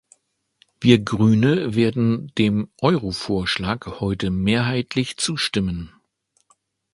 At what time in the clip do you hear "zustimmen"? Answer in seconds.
5.17-5.93